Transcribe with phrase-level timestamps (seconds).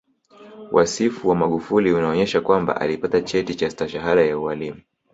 [0.71, 4.81] Wasifu wa Magufuli unaonyesha kwamba alipata cheti cha Stashahada ya ualimu